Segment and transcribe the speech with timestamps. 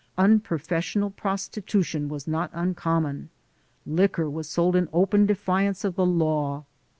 [0.17, 3.29] Unprofessional prostitution was not uncommon.
[3.85, 6.65] Liquor was sold in open defiance of the law.